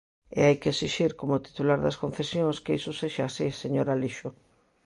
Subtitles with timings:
[0.37, 4.29] E hai que exixir, como titular das concesións, que iso sexa así, señor Alixo.